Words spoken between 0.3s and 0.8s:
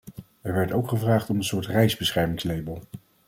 Er werd